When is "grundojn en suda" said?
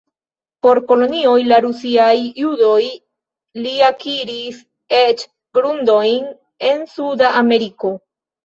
5.59-7.31